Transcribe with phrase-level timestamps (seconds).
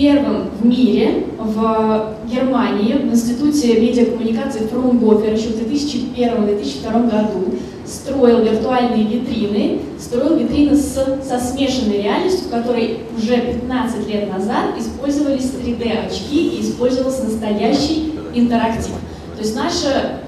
[0.00, 9.04] первым в мире в Германии в Институте медиакоммуникации Фраунгофер еще в 2001-2002 году строил виртуальные
[9.04, 16.56] витрины, строил витрины с, со смешанной реальностью, в которой уже 15 лет назад использовались 3D-очки
[16.56, 18.92] и использовался настоящий интерактив.
[19.36, 20.20] То есть наше,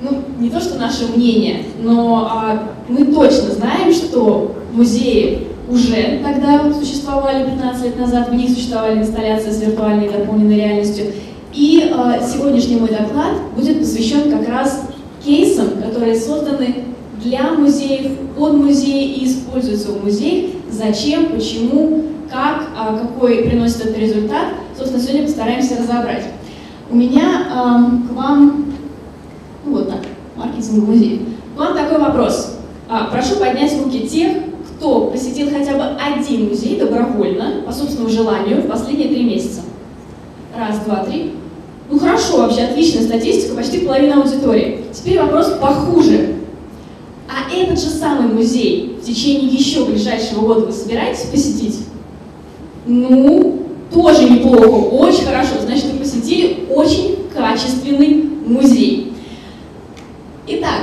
[0.00, 6.72] ну не то что наше мнение, но а, мы точно знаем, что музеи уже тогда
[6.72, 11.06] существовали 15 лет назад, в них существовали инсталляции с виртуальной дополненной реальностью.
[11.52, 14.82] И э, сегодняшний мой доклад будет посвящен как раз
[15.24, 16.84] кейсам, которые созданы
[17.22, 23.98] для музеев, под музеи и используются в музеях, зачем, почему, как, э, какой приносит этот
[23.98, 24.46] результат.
[24.76, 26.24] Собственно, сегодня постараемся разобрать.
[26.90, 28.72] У меня э, к вам,
[29.64, 30.00] ну вот так,
[30.36, 31.26] маркетинг музей.
[31.56, 32.54] К вам такой вопрос.
[32.88, 34.38] А, прошу поднять руки тех,
[34.78, 39.62] кто посетил хотя бы один музей добровольно, по собственному желанию, в последние три месяца?
[40.56, 41.32] Раз, два, три.
[41.90, 44.84] Ну хорошо, вообще отличная статистика, почти половина аудитории.
[44.92, 46.36] Теперь вопрос похуже.
[47.28, 51.80] А этот же самый музей в течение еще ближайшего года вы собираетесь посетить?
[52.86, 55.54] Ну, тоже неплохо, очень хорошо.
[55.60, 59.12] Значит, вы посетили очень качественный музей.
[60.46, 60.77] Итак,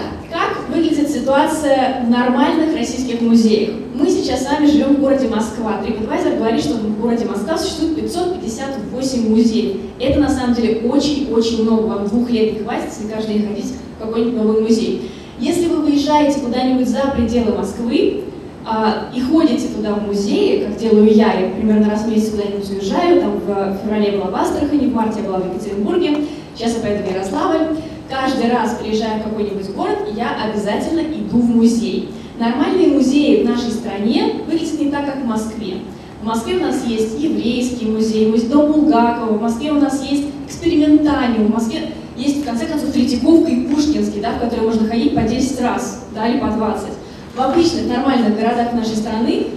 [1.35, 3.71] ситуация в нормальных российских музеях?
[3.93, 5.81] Мы сейчас с вами живем в городе Москва.
[5.83, 9.77] TripAdvisor говорит, что в городе Москва существует 558 музеев.
[9.99, 11.87] Это на самом деле очень-очень много.
[11.87, 15.11] Вам двух лет не хватит, если каждый день ходить в какой-нибудь новый музей.
[15.37, 18.23] Если вы выезжаете куда-нибудь за пределы Москвы
[18.65, 22.69] а, и ходите туда в музеи, как делаю я, я примерно раз в месяц куда-нибудь
[22.69, 26.17] уезжаю, там в феврале была в Астрахани, в марте я была в Екатеринбурге,
[26.55, 27.75] сейчас я поеду в Ярославль,
[28.09, 32.09] каждый раз приезжая в какой-нибудь город, я обязательно иду в музей.
[32.39, 35.77] Нормальные музеи в нашей стране выглядят не так, как в Москве.
[36.21, 40.25] В Москве у нас есть еврейский музей, музей Дом Булгакова, в Москве у нас есть
[40.47, 45.15] экспериментаниум, в Москве есть, в конце концов, Третьяковка и Пушкинский, да, в которые можно ходить
[45.15, 46.87] по 10 раз, да, или по 20.
[47.35, 49.47] В обычных нормальных городах нашей страны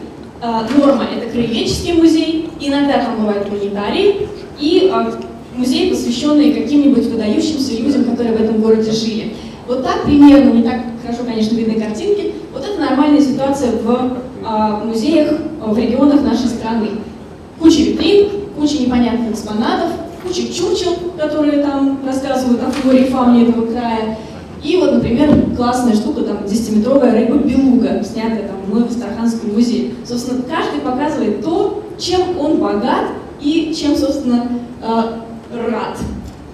[0.43, 4.29] э, норма– это краеведческий музей, иногда там бывают планетарии
[4.59, 5.13] и э,
[5.59, 9.35] музей, посвященный каким-нибудь выдающимся людям, которые в этом городе жили.
[9.67, 14.85] Вот так примерно, не так хорошо, конечно, видны картинки, вот это нормальная ситуация в а,
[14.85, 16.89] музеях в регионах нашей страны.
[17.59, 19.91] Куча витрин, куча непонятных экспонатов,
[20.23, 24.17] куча чучел, которые там рассказывают о флоре и фауне этого края.
[24.63, 29.93] И вот, например, классная штука, там, 10-метровая рыба-белуга, снятая там мной в Астраханском музее.
[30.07, 33.07] Собственно, каждый показывает то, чем он богат
[33.41, 34.49] и чем, собственно,
[35.53, 35.99] рад.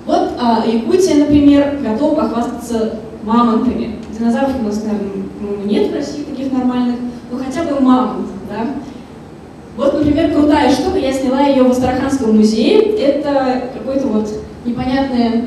[0.07, 3.97] Вот а, Якутия, например, готова похвастаться мамонтами.
[4.17, 6.97] Динозавров у нас, наверное, нет в России таких нормальных,
[7.31, 8.67] но хотя бы мамонт, да.
[9.77, 12.81] Вот, например, крутая штука, я сняла ее в Астраханском музее.
[12.97, 14.29] Это какое-то вот
[14.65, 15.47] непонятное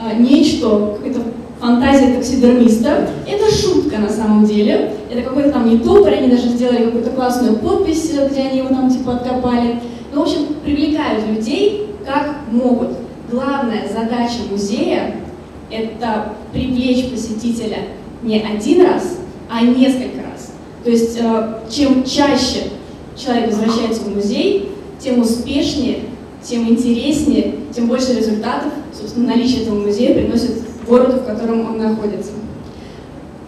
[0.00, 1.20] а, нечто, какая-то
[1.60, 3.08] фантазия таксидермиста.
[3.26, 4.92] Это шутка на самом деле.
[5.10, 8.90] Это какой-то там не топор, они даже сделали какую-то классную подпись, где они его там
[8.90, 9.80] типа откопали.
[10.14, 12.88] Ну, в общем, привлекают людей как могут.
[13.30, 15.16] Главная задача музея–
[15.70, 17.88] это привлечь посетителя
[18.22, 19.18] не один раз,
[19.50, 20.52] а несколько раз.
[20.82, 22.70] То есть э, чем чаще
[23.14, 26.00] человек возвращается в музей, тем успешнее,
[26.42, 32.30] тем интереснее, тем больше результатов, собственно, наличие этого музея приносит городу, в котором он находится.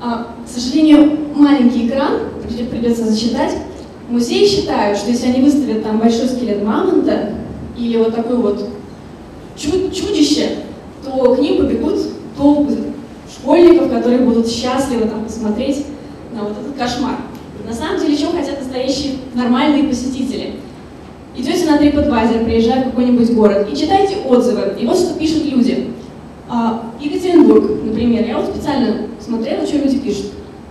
[0.02, 2.18] А, к сожалению, маленький экран,
[2.70, 3.56] придется зачитать.
[4.10, 7.39] Музеи считают, что если они выставят там большой скелет мамонта
[7.80, 8.68] или вот такой вот
[9.56, 10.50] чудище,
[11.04, 11.98] то к ним побегут
[12.36, 12.76] толпы
[13.30, 15.86] школьников, которые будут счастливы там, посмотреть
[16.34, 17.16] на вот этот кошмар.
[17.66, 20.54] На самом деле, чего хотят настоящие нормальные посетители?
[21.36, 24.74] Идете на TripAdvisor, приезжая в какой-нибудь город, и читайте отзывы.
[24.78, 25.90] И вот что пишут люди.
[26.48, 30.26] А, Екатеринбург, например, я вот специально смотрела, что люди пишут.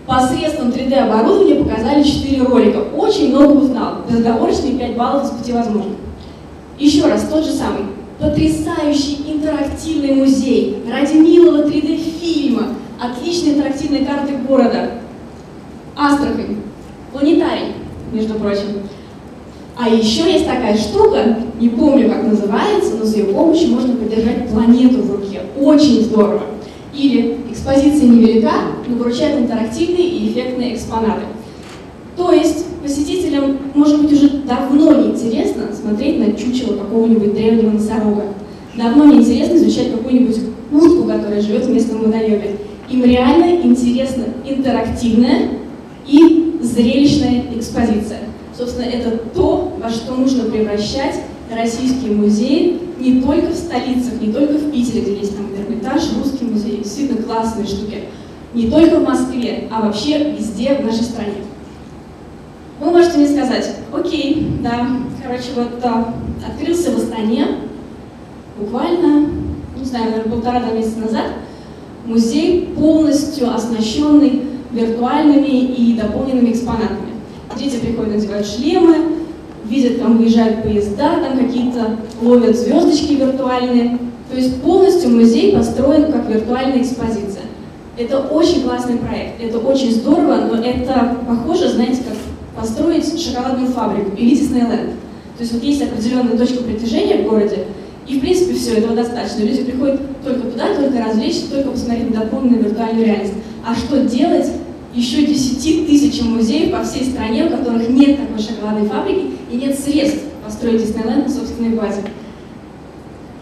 [0.05, 2.77] Посредством 3D-оборудования показали 4 ролика.
[2.95, 3.99] Очень много узнал.
[4.09, 5.95] Безоговорочные 5 баллов из 5 возможных.
[6.79, 7.83] Еще раз, тот же самый
[8.19, 14.91] потрясающий интерактивный музей, ради милого 3D-фильма, отличные интерактивные карты города,
[15.95, 16.57] Астрахань,
[17.11, 17.73] планетарий,
[18.13, 18.83] между прочим.
[19.77, 24.49] А еще есть такая штука, не помню, как называется, но с ее помощью можно поддержать
[24.49, 25.41] планету в руке.
[25.59, 26.43] Очень здорово.
[26.93, 28.51] Или экспозиция невелика,
[28.87, 31.21] но вручает интерактивные и эффектные экспонаты.
[32.17, 32.65] То есть
[33.29, 38.23] посетителям, может быть, уже давно неинтересно смотреть на чучело какого-нибудь древнего носорога.
[38.75, 40.37] Давно неинтересно изучать какую-нибудь
[40.71, 42.57] утку, которая живет в местном водоеме.
[42.89, 45.49] Им реально интересна интерактивная
[46.07, 48.19] и зрелищная экспозиция.
[48.57, 51.21] Собственно, это то, во что нужно превращать
[51.55, 56.45] российские музеи не только в столицах, не только в Питере, где есть там Эрмитаж, Русский
[56.45, 58.03] музей, действительно классные штуки,
[58.53, 61.35] не только в Москве, а вообще везде в нашей стране.
[62.79, 64.87] Вы можете мне сказать, окей, да,
[65.21, 66.13] короче, вот а,
[66.47, 67.45] открылся в Астане
[68.57, 69.27] буквально,
[69.77, 71.25] не знаю, наверное, полтора-два месяца назад,
[72.05, 77.09] музей полностью оснащенный виртуальными и дополненными экспонатами.
[77.57, 78.95] Дети приходят, надевают шлемы,
[79.65, 83.97] видят, там выезжают поезда, там какие-то ловят звездочки виртуальные.
[84.31, 87.43] То есть полностью музей построен как виртуальная экспозиция.
[87.97, 92.15] Это очень классный проект, это очень здорово, но это похоже, знаете, как
[92.59, 94.91] построить шоколадную фабрику или Диснейленд.
[95.37, 97.65] То есть вот есть определенная точка притяжения в городе,
[98.07, 99.43] и в принципе все, этого достаточно.
[99.43, 103.33] Люди приходят только туда, только развлечься, только посмотреть на дополненную виртуальную реальность.
[103.65, 104.47] А что делать
[104.93, 109.79] еще 10 тысячам музеев по всей стране, у которых нет такой шоколадной фабрики и нет
[109.79, 112.01] средств построить Диснейленд на собственной базе?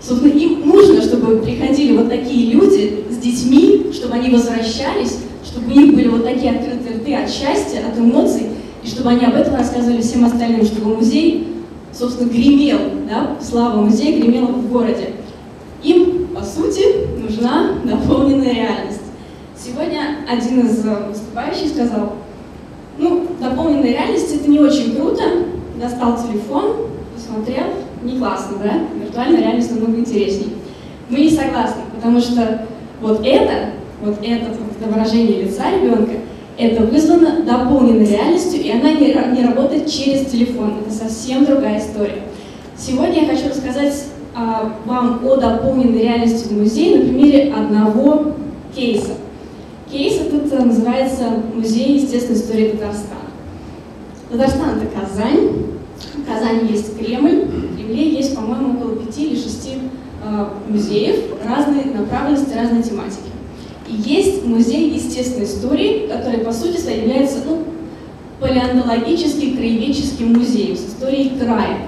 [0.01, 5.79] Собственно, им нужно, чтобы приходили вот такие люди с детьми, чтобы они возвращались, чтобы у
[5.79, 8.43] них были вот такие открытые рты от счастья, от эмоций,
[8.83, 11.47] и чтобы они об этом рассказывали всем остальным, чтобы музей,
[11.91, 12.79] собственно, гремел,
[13.09, 15.13] да, слава музея гремела в городе.
[15.83, 19.01] Им, по сути, нужна дополненная реальность.
[19.57, 22.13] Сегодня один из выступающих сказал,
[22.97, 25.23] ну, дополненная реальность это не очень круто,
[25.79, 27.65] достал телефон, посмотрел,
[28.03, 28.73] не классно, да?
[28.99, 30.49] Виртуальная реальность намного интереснее.
[31.09, 32.65] Мы не согласны, потому что
[33.01, 33.71] вот это,
[34.03, 36.13] вот это, это выражение лица ребенка,
[36.57, 40.75] это вызвано дополненной реальностью, и она не, не работает через телефон.
[40.81, 42.23] Это совсем другая история.
[42.75, 44.05] Сегодня я хочу рассказать
[44.35, 48.33] а, вам о дополненной реальности в музее на примере одного
[48.75, 49.13] кейса.
[49.91, 51.23] Кейс этот называется
[51.53, 53.21] Музей естественной истории Татарстана.
[54.29, 55.49] Татарстан– это Казань.
[56.13, 57.45] В Казани есть Кремль.
[57.45, 59.75] В Кремле есть, по-моему, около пяти или шести
[60.25, 61.15] э, музеев
[61.47, 63.31] разной направленности, разной тематики.
[63.87, 67.63] И есть музей естественной истории, который, по сути является ну,
[68.39, 71.87] палеонтологическим краеведческим музеем с историей края.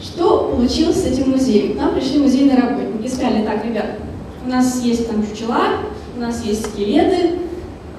[0.00, 1.74] Что получилось с этим музеем?
[1.74, 3.98] К нам пришли музейные работники и сказали, так, ребят,
[4.44, 5.80] у нас есть там чучела,
[6.16, 7.38] у нас есть скелеты,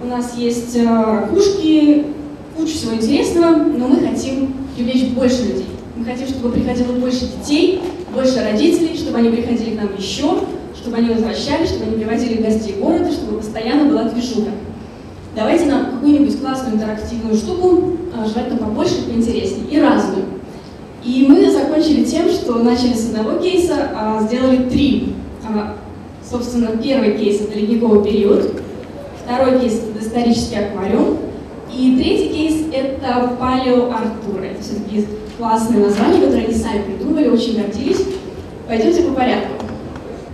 [0.03, 2.05] у нас есть э, ракушки,
[2.55, 5.65] куча всего интересного, но мы хотим привлечь больше людей.
[5.95, 7.81] Мы хотим, чтобы приходило больше детей,
[8.13, 10.39] больше родителей, чтобы они приходили к нам еще,
[10.87, 14.51] чтобы они возвращались, чтобы они привозили гостей города, чтобы постоянно была движуха.
[15.35, 20.25] Давайте нам какую-нибудь классную интерактивную штуку, а, желательно побольше, поинтереснее и разную.
[21.03, 25.13] И мы закончили тем, что начали с одного кейса, а сделали три.
[25.45, 25.75] А,
[26.23, 28.61] собственно, первый кейс– это ледниковый период,
[29.25, 31.17] второй кейс– это исторический аквариум,
[31.71, 34.43] и третий кейс– это палеоартура.
[34.43, 35.05] Это все-таки
[35.37, 38.05] классные названия, которые они сами придумали, очень гордились.
[38.67, 39.67] Пойдемте по порядку.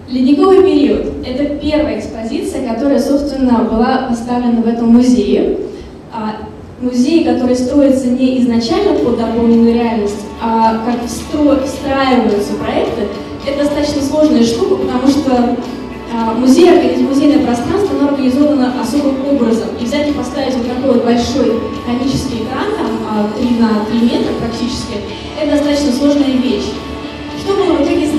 [0.10, 5.58] Ледниковый период– это первая экспозиция, которая, собственно, была поставлена в этом музее.
[6.12, 6.36] А,
[6.82, 13.08] музей, который строится не изначально под дополненную реальность, а как встраиваются проекты,
[13.48, 15.56] это достаточно сложная штука, потому что
[16.14, 19.70] а, музей, музейное пространство, оно организовано особым образом.
[19.80, 24.00] И взять и поставить вот такой вот большой конический экран, там 3 а, на 3
[24.01, 25.00] метра практически,
[25.42, 26.72] это достаточно сложная вещь.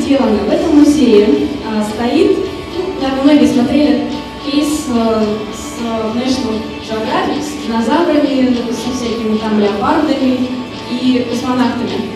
[0.05, 0.39] Сделано?
[0.47, 1.27] В этом музее
[1.67, 2.37] а, стоит,
[2.77, 4.11] ну, наверное, многие смотрели
[4.45, 5.81] кейс а, с
[6.15, 10.49] National Geographic, с динозаврами, со всякими там леопардами
[10.91, 12.11] и космонавтами.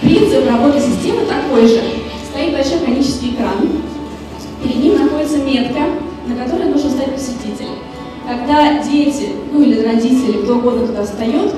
[0.00, 1.82] Принцип работы системы такой же.
[2.30, 3.68] Стоит большой конический экран,
[4.62, 5.80] перед ним находится метка,
[6.26, 7.68] на которой должен стать посетитель.
[8.26, 11.52] Когда дети, ну или родители, кто угодно туда встает,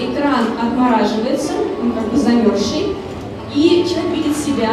[0.00, 2.96] экран отмораживается, он как бы замерзший,
[3.54, 4.70] и человек видит себя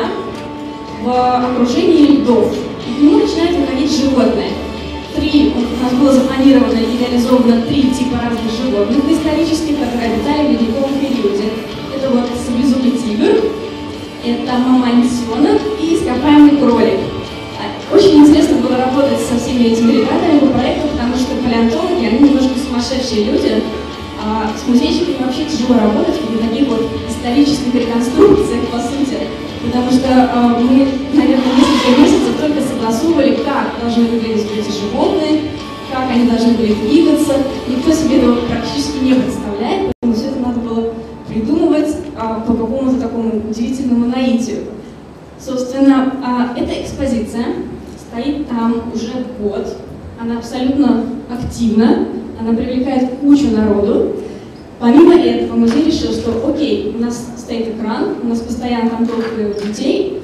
[1.01, 2.53] в окружении льдов.
[2.87, 4.49] И к нему начинает выходить животное.
[5.15, 10.51] Три, у нас было запланировано и реализовано три типа разных животных исторических, которые обитали в
[10.51, 11.49] ледниковом периоде.
[11.95, 13.43] Это вот саблезубый тигр,
[14.23, 16.99] это мамонтенок и ископаемый кролик.
[17.59, 22.29] А, очень интересно было работать со всеми этими ребятами по проекту, потому что палеонтологи, они
[22.29, 23.63] немножко сумасшедшие люди,
[24.23, 29.17] а с музейщиками вообще тяжело работать в таких вот исторических реконструкциях, по сути,
[29.65, 35.41] потому что э, мы, наверное, несколько месяцев только согласовывали, как должны выглядеть эти животные,
[35.91, 37.33] как они должны были двигаться.
[37.67, 40.93] Никто себе этого практически не представляет, поэтому все это надо было
[41.27, 44.65] придумывать а, по какому-то такому удивительному наитию.
[45.39, 47.45] Собственно, а, эта экспозиция
[47.97, 49.77] стоит там уже год,
[50.19, 52.07] она абсолютно активна,
[52.41, 54.15] она привлекает кучу народу.
[54.79, 59.55] Помимо этого, музей решил, что окей, у нас стоит экран, у нас постоянно там толпы
[59.63, 60.21] детей,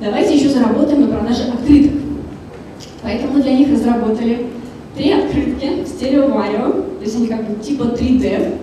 [0.00, 1.92] давайте еще заработаем на продаже открыток.
[3.02, 4.46] Поэтому для них разработали
[4.96, 8.54] три открытки в стереоварио, то есть они как бы типа 3D,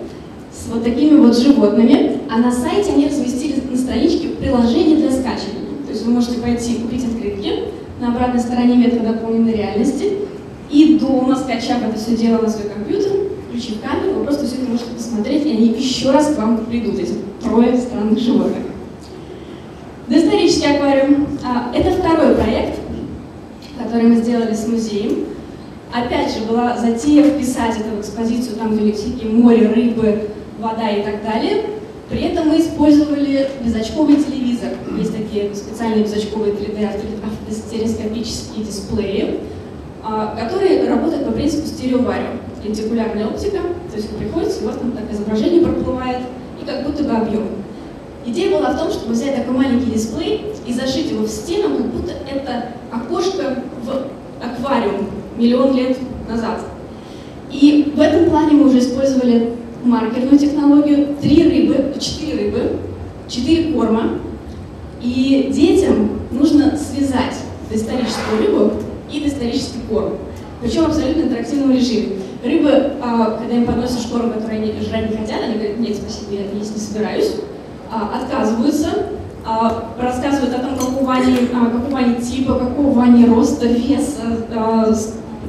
[0.50, 5.84] с вот такими вот животными, а на сайте они разместили на страничке приложение для скачивания.
[5.86, 7.52] То есть вы можете пойти купить открытки
[8.00, 10.12] на обратной стороне метра дополненной реальности,
[10.70, 13.12] и дома, скачав это все дело на свой компьютер,
[13.48, 16.98] включив камеру, вы просто все это можете посмотреть, и они еще раз к вам придут,
[16.98, 18.64] эти трое странных животных.
[20.08, 21.26] Доисторический аквариум.
[21.44, 22.78] А, это второй проект,
[23.78, 25.26] который мы сделали с музеем.
[25.92, 30.28] Опять же, была затея вписать это в экспозицию, там, них всякие море, рыбы,
[30.60, 31.64] вода и так далее.
[32.08, 34.70] При этом мы использовали безочковый телевизор.
[34.96, 36.88] Есть такие специальные безочковые 3D
[37.50, 39.40] стереоскопические дисплеи,
[40.36, 42.28] которые работают по принципу стереоварио.
[42.64, 43.58] Лентикулярная оптика,
[43.90, 46.18] то есть вы приходите, вас там так изображение проплывает,
[46.60, 47.48] и как будто бы объем.
[48.24, 51.86] Идея была в том, чтобы взять такой маленький дисплей и зашить его в стену, как
[51.86, 55.96] будто это окошко в аквариум миллион лет
[56.28, 56.60] назад.
[57.52, 62.76] И в этом плане мы уже использовали маркерную технологию, три рыбы, четыре рыбы,
[63.28, 64.18] четыре корма.
[65.00, 67.36] И детям нужно связать
[67.70, 68.72] доисторическую рыбу
[69.10, 70.14] и доисторический корм.
[70.60, 72.16] Причем в абсолютно интерактивном режиме.
[72.44, 76.32] Рыбы, а, когда им подносишь корм, который они жрать не хотят, они говорят, нет, спасибо,
[76.32, 77.32] я есть не собираюсь,
[77.90, 78.88] а, отказываются,
[79.44, 84.46] а, рассказывают о том, какого они, какого они типа, какого они роста, веса,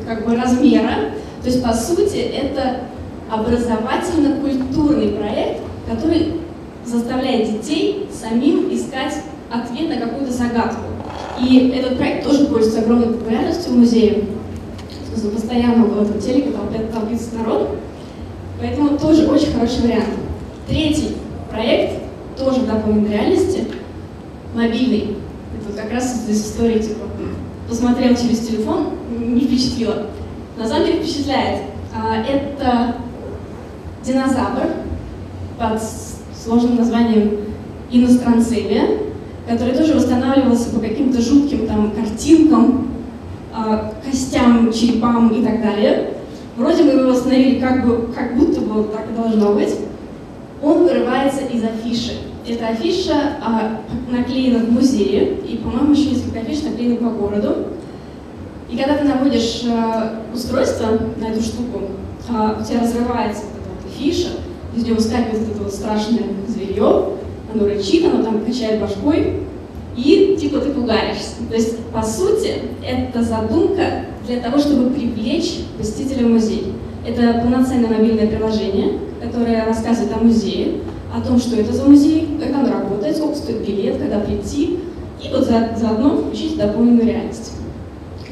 [0.05, 1.11] как бы размера.
[1.41, 2.81] То есть, по сути, это
[3.29, 6.41] образовательно-культурный проект, который
[6.85, 9.15] заставляет детей самим искать
[9.51, 10.86] ответ на какую-то загадку.
[11.41, 14.23] И этот проект тоже пользуется огромной популярностью в музее.
[15.33, 16.51] Постоянно около этого телека
[16.91, 17.77] толпится народ.
[18.59, 20.09] Поэтому тоже очень хороший вариант.
[20.67, 21.15] Третий
[21.51, 22.01] проект,
[22.37, 23.65] тоже в реальности,
[24.53, 25.17] мобильный.
[25.57, 27.05] Это как раз из истории, типа,
[27.69, 28.89] посмотрел через телефон,
[29.19, 30.07] не впечатлило.
[30.57, 31.61] На самом деле впечатляет.
[31.95, 32.95] А, это
[34.03, 34.67] динозавр
[35.57, 35.81] под
[36.43, 37.39] сложным названием
[37.91, 39.06] иностранцевия,
[39.47, 42.89] который тоже восстанавливался по каким-то жутким там картинкам,
[43.55, 46.13] э, костям, черепам и так далее.
[46.57, 49.75] Вроде бы его восстановили как, бы, как будто бы так и должно быть.
[50.61, 52.13] Он вырывается из афиши.
[52.45, 57.67] Эта афиша э, наклеена в музее, и, по-моему, еще несколько афиш наклеены по городу.
[58.69, 61.83] И когда ты наводишь э, устройство на эту штуку,
[62.29, 63.43] э, у тебя разрывается
[63.97, 64.29] фиша,
[64.75, 67.16] из него выскакивает это вот страшное зверье,
[67.53, 69.41] оно рычит, оно там качает башкой,
[69.95, 71.35] и типа ты пугаешься.
[71.49, 76.73] То есть, по сути, это задумка для того, чтобы привлечь посетителя в музей.
[77.07, 80.81] Это полноценное мобильное приложение, которое рассказывает о музее,
[81.15, 84.79] о том, что это за музей, как он работает, сколько стоит билет, когда прийти,
[85.23, 87.53] и вот за, заодно включить дополненную реальность.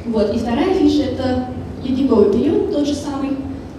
[0.06, 0.36] Вот.
[0.36, 1.48] И вторая фиша— это
[1.84, 3.32] ледниковый период, тот же самый,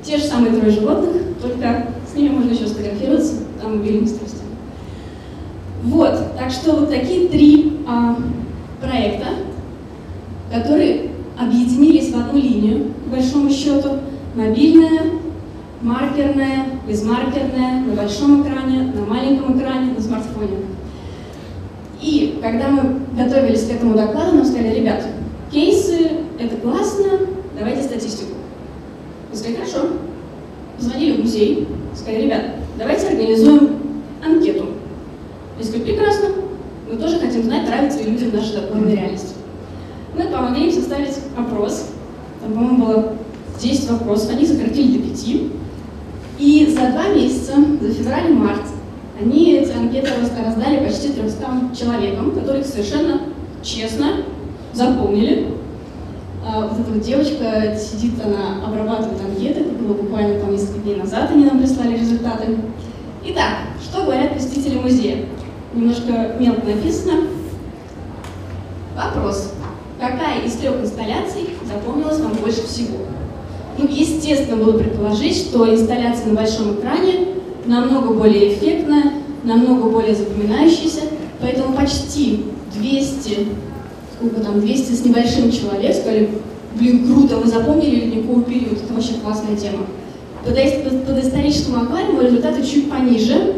[0.02, 4.25] те же самые трое животных, только с ними можно еще сфотографироваться на мобильных устройствах.
[5.96, 8.18] Вот, так что вот такие три а,
[8.82, 9.28] проекта,
[10.52, 14.00] которые объединились в одну линию, по большому счету,
[14.34, 15.04] мобильная,
[15.80, 20.58] маркерная, безмаркерная, на большом экране, на маленьком экране, на смартфоне.
[22.02, 25.02] И когда мы готовились к этому докладу, нам сказали, ребят,
[25.50, 27.06] кейсы— это классно,
[27.58, 28.34] давайте статистику.
[29.30, 29.78] Мы сказали, хорошо,
[30.76, 32.42] позвонили в музей, сказали, ребят,
[32.76, 33.78] давайте организуем
[34.22, 34.66] анкету.
[35.58, 36.28] Я сказали, прекрасно,
[36.90, 39.34] мы тоже хотим знать, нравится ли людям наша дополненная реальность.
[40.14, 41.92] Мы помогли им составить опрос,
[42.42, 43.14] там, по-моему, было
[44.06, 45.26] 10 вопросов, они сократили до 5.
[46.38, 48.62] И за два месяца, за февраль и март,
[49.20, 50.10] они эти анкеты
[50.44, 51.46] раздали почти 300
[51.78, 53.20] человекам, которых совершенно
[53.62, 54.24] честно
[54.72, 55.48] заполнили
[56.46, 60.96] а, вот эта вот девочка сидит, она обрабатывает анкеты, это было буквально там несколько дней
[60.96, 62.58] назад, они нам прислали результаты.
[63.24, 65.24] Итак, что говорят посетители музея?
[65.74, 67.22] Немножко мелко написано.
[68.94, 69.54] Вопрос.
[69.98, 72.98] Какая из трех инсталляций запомнилась вам больше всего?
[73.78, 77.26] Ну, естественно, было предположить, что инсталляция на большом экране
[77.66, 79.12] намного более эффектная,
[79.44, 81.02] намного более запоминающаяся,
[81.40, 82.44] поэтому почти
[82.78, 83.46] 200
[84.16, 86.30] сколько там, 200 с небольшим человек, сказали,
[86.74, 89.86] блин, круто, мы запомнили ледниковый период, это вообще классная тема.
[90.44, 93.56] По, по историческому аквариуму результаты чуть пониже,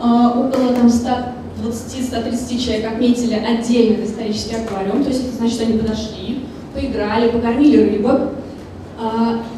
[0.00, 5.78] а, около там 120-130 человек отметили отдельно исторический аквариум, то есть это значит, что они
[5.78, 6.40] подошли,
[6.74, 8.30] поиграли, покормили рыбок,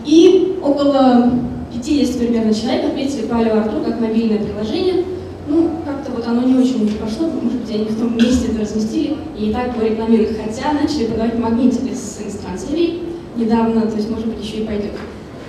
[0.04, 1.32] и около
[1.72, 5.04] 50 примерно человек отметили Палео Артур как мобильное приложение.
[5.46, 9.16] Ну, как-то вот оно не очень пошло, может быть, они в том месте это разместили
[9.38, 10.38] и не так его рекламируют.
[10.38, 13.02] Хотя начали продавать магнитики с инстанцией
[13.36, 14.92] недавно, то есть, может быть, еще и пойдет.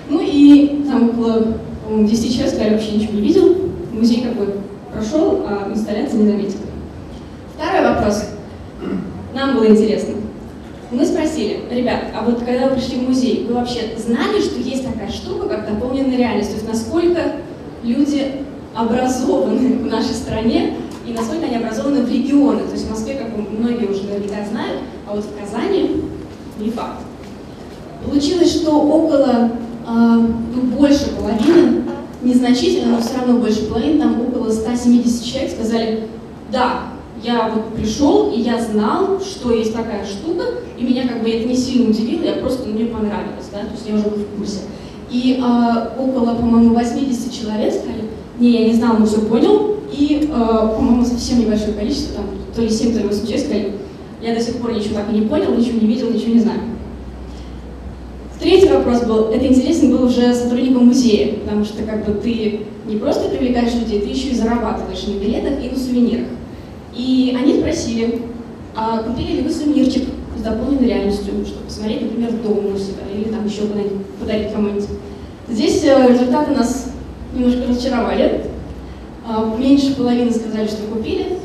[0.09, 3.55] Ну и там около, по-моему, 10 человек сказали, вообще ничего не видел.
[3.93, 4.55] Музей как бы
[4.91, 6.59] прошел, а инсталляции не заметил.
[7.55, 8.25] Второй вопрос.
[9.33, 10.14] Нам было интересно.
[10.95, 14.85] Мы спросили, ребят, а вот когда вы пришли в музей, вы вообще знали, что есть
[14.85, 16.51] такая штука, как дополненная реальность?
[16.51, 17.19] То есть насколько
[17.83, 20.75] люди образованы в нашей стране
[21.05, 22.63] и насколько они образованы в регионы.
[22.63, 26.01] То есть в Москве, как многие уже наверняка знают, а вот в Казани
[26.59, 27.01] не факт.
[28.05, 29.51] Получилось, что около,
[29.85, 30.19] э,
[30.77, 31.83] больше половины,
[32.23, 36.07] незначительно, но все равно больше половины, там около 170 человек сказали,
[36.53, 36.83] да,
[37.25, 40.44] я вот пришел, и я знал, что есть такая штука,
[40.77, 43.88] и меня как бы это не сильно удивило, я просто мне понравилось, да, то есть
[43.88, 44.60] я уже был в курсе.
[45.10, 48.03] И э, около, по-моему, 80 человек сказали,
[48.39, 50.36] не, я не знал, но все понял, и, э,
[50.75, 53.74] по-моему, совсем небольшое количество, там, то ли 7, то ли 8 человек сказали,
[54.22, 56.60] я до сих пор ничего так и не понял, ничего не видел, ничего не знаю.
[58.39, 62.98] Третий вопрос был, это интересно был уже сотрудникам музея, потому что как бы ты не
[62.98, 66.27] просто привлекаешь людей, ты еще и зарабатываешь на билетах и на сувенирах.
[66.95, 68.21] И они спросили,
[68.75, 70.03] а купили ли вы сувенирчик
[70.37, 73.63] с дополненной реальностью, чтобы посмотреть, например, дома у себя или там еще
[74.19, 74.85] подарить кому-нибудь.
[75.47, 76.91] Здесь э, результаты нас
[77.33, 78.45] немножко разочаровали.
[79.27, 81.37] А, меньше половины сказали, что купили,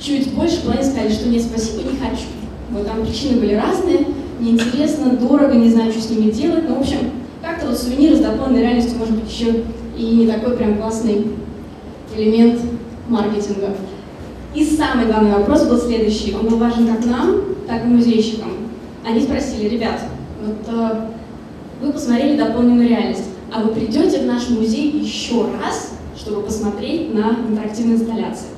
[0.00, 2.26] чуть больше половины сказали, что нет, спасибо, не хочу.
[2.70, 4.06] Вот там причины были разные,
[4.40, 6.68] неинтересно, дорого, не знаю, что с ними делать.
[6.68, 6.98] Ну, в общем,
[7.42, 9.64] как-то вот сувениры с дополненной реальностью может быть еще
[9.96, 11.26] и не такой прям классный
[12.16, 12.60] элемент
[13.08, 13.74] маркетинга.
[14.54, 16.34] И самый главный вопрос был следующий.
[16.34, 18.50] Он был важен как нам, так и музейщикам.
[19.06, 20.00] Они спросили, ребят,
[20.44, 21.06] вот э,
[21.80, 27.38] вы посмотрели дополненную реальность, а вы придете в наш музей еще раз, чтобы посмотреть на
[27.48, 28.48] интерактивные инсталляции?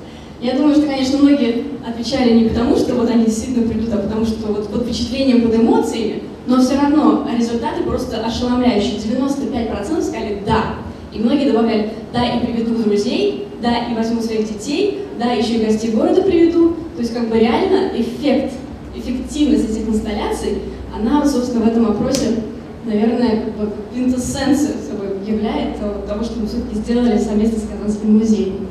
[0.41, 4.27] Я думаю, что, конечно, многие отвечали не потому, что вот они действительно придут, а потому
[4.27, 8.99] что вот под впечатлением, под эмоциями, но все равно результаты просто ошеломляющие.
[8.99, 10.75] 95% сказали «да».
[11.13, 15.65] И многие добавляли «да, и приведу друзей», «да, и возьму своих детей», «да, еще и
[15.65, 16.75] гостей города приведу».
[16.97, 18.55] То есть как бы реально эффект,
[18.95, 20.59] эффективность этих инсталляций,
[20.95, 22.37] она, собственно, в этом опросе,
[22.85, 28.69] наверное, как бы квинтэссенцию собой являет того, что мы все-таки сделали совместно с Казанским музеем.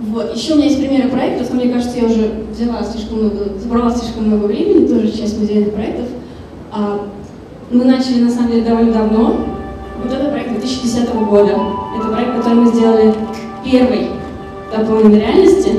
[0.00, 0.34] Вот.
[0.34, 3.90] Еще у меня есть примеры проектов, но мне кажется, я уже взяла слишком много, забрала
[3.90, 6.06] слишком много времени, тоже часть музейных проектов.
[6.72, 7.06] А,
[7.70, 9.46] мы начали, на самом деле, довольно давно.
[10.02, 11.56] Вот это проект 2010 года.
[11.96, 13.14] Это проект, который мы сделали
[13.64, 14.08] первый
[14.72, 15.72] дополненной реальности.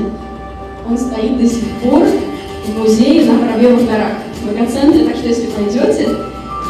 [0.88, 2.04] Он стоит до сих пор
[2.66, 6.08] в музее на Воробьевых горах, в экоцентре, так что если пойдете,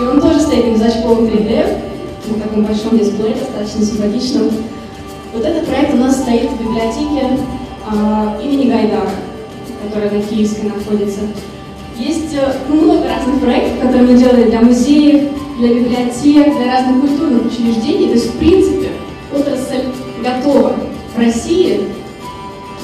[0.00, 1.84] и он тоже стоит на зачковом 3D,
[2.28, 4.50] на таком большом дисплее, достаточно симпатичном.
[5.32, 7.38] Вот этот проект у нас стоит в библиотеке
[7.92, 9.10] э, имени Гайдара,
[9.84, 11.20] которая на Киевской находится.
[11.98, 17.46] Есть э, много разных проектов, которые мы делаем для музеев, для библиотек, для разных культурных
[17.46, 18.06] учреждений.
[18.06, 18.88] То есть, в принципе,
[19.32, 19.84] отрасль
[20.22, 20.76] готова.
[21.14, 21.80] В России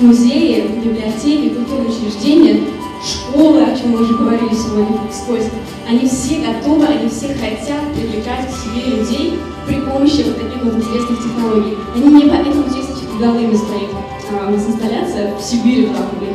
[0.00, 2.60] музеи, библиотеки, культурные учреждения,
[3.04, 5.48] школы, о чем мы уже говорили сегодня вскользь,
[5.88, 10.74] они все готовы, они все хотят привлекать к себе людей при помощи вот таких вот
[10.74, 11.76] интересных технологий.
[11.94, 13.90] Они не поэтому здесь, Голыме стоит
[14.32, 16.32] а, у нас инсталляция в Сибири в Дахуле.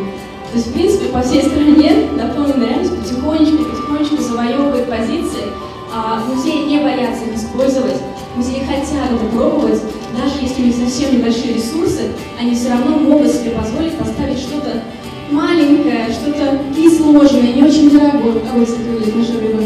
[0.52, 5.50] То есть, в принципе, по всей стране дополненная реальность потихонечку, потихонечку завоевывает позиции.
[5.92, 7.98] А музеи не боятся их использовать,
[8.36, 9.82] музеи хотят это пробовать,
[10.14, 14.84] даже если у них совсем небольшие ресурсы, они все равно могут себе позволить поставить что-то
[15.32, 19.64] маленькое, что-то несложное, не очень дорогое, ой, смотрите, наша рыба.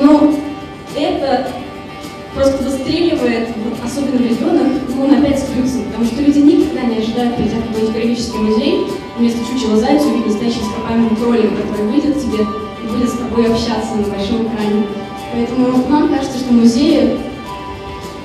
[0.00, 0.34] Но
[0.96, 1.48] это
[2.34, 3.48] просто выстреливает,
[3.84, 7.56] особенно в регионах, ну, он опять с плюсом, потому что люди никогда не ожидают, придя
[7.56, 8.86] в какой-нибудь героический музей,
[9.18, 12.44] вместо чучела зайца увидеть настоящий ископаемый кролик, который выйдет тебе
[12.82, 14.86] и будет с тобой общаться на большом экране.
[15.32, 17.18] Поэтому нам кажется, что музеи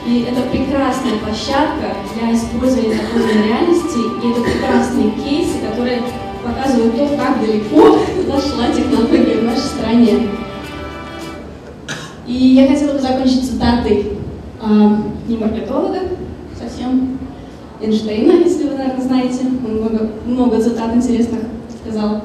[0.07, 6.01] и это прекрасная площадка для использования такой реальности, и это прекрасные кейсы, которые
[6.41, 10.29] показывают то, как далеко зашла технология в нашей стране.
[12.25, 14.13] И я хотела бы закончить цитатой
[14.61, 14.89] э,
[15.27, 15.99] не маркетолога,
[16.57, 17.19] совсем
[17.81, 19.39] Эйнштейна, если вы, наверное, знаете.
[19.65, 21.41] Он много, много цитат интересных
[21.81, 22.21] сказал.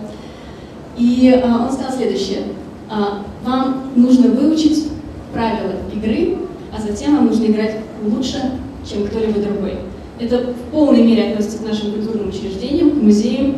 [0.96, 2.44] И э, он сказал следующее.
[2.88, 4.88] Э, вам нужно выучить
[5.32, 6.38] правила игры,
[6.72, 8.40] а затем вам нужно играть лучше,
[8.88, 9.74] чем кто-либо другой.
[10.18, 13.56] Это в полной мере относится к нашим культурным учреждениям, к музеям,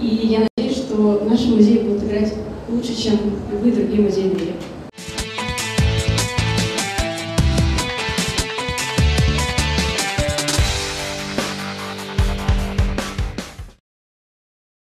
[0.00, 2.32] и я надеюсь, что наши музеи будут играть
[2.68, 3.14] лучше, чем
[3.52, 4.52] любые другие музеи в мире.